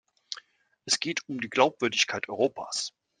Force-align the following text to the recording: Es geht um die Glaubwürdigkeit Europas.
Es 0.85 0.99
geht 0.99 1.21
um 1.29 1.39
die 1.41 1.49
Glaubwürdigkeit 1.51 2.27
Europas. 2.27 2.91